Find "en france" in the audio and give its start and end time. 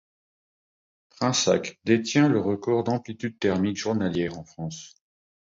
4.35-4.95